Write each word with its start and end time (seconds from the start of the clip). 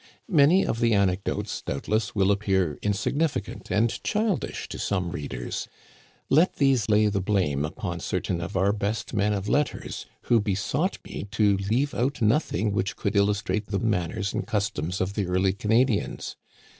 Many 0.31 0.65
of 0.65 0.79
the 0.79 0.95
anecdotes, 0.95 1.61
doubtless, 1.61 2.15
will 2.15 2.31
appear 2.31 2.79
insig 2.81 3.13
nificant 3.15 3.69
and 3.69 4.03
childish 4.03 4.67
to 4.69 4.79
some 4.79 5.11
readers. 5.11 5.67
Let 6.27 6.55
these 6.55 6.89
lay 6.89 7.05
the 7.05 7.21
blame 7.21 7.63
upon 7.63 7.99
certain 7.99 8.41
of 8.41 8.57
our 8.57 8.73
best 8.73 9.13
men 9.13 9.31
of 9.33 9.47
letters, 9.47 10.07
who 10.23 10.39
be 10.41 10.55
sought 10.55 10.97
me 11.05 11.27
to 11.29 11.55
leave 11.69 11.93
out 11.93 12.19
nothing 12.19 12.71
which 12.73 12.95
could 12.95 13.15
illustrate 13.15 13.67
the 13.67 13.77
manners 13.77 14.33
and 14.33 14.47
customs 14.47 15.01
of 15.01 15.13
the 15.13 15.27
early 15.27 15.53
Canadians. 15.53 16.35